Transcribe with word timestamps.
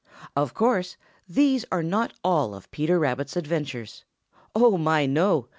Of 0.35 0.55
course 0.55 0.97
these 1.29 1.63
are 1.71 1.83
not 1.83 2.11
all 2.23 2.55
of 2.55 2.71
Peter 2.71 2.97
Rabbit's 2.97 3.37
adventures. 3.37 4.03
Oh 4.55 4.75
my, 4.79 5.05
no! 5.05 5.45